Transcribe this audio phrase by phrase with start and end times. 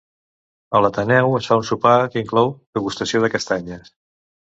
[0.77, 3.93] A l'Ateneu es fa un sopar que inclou degustació de castanyes.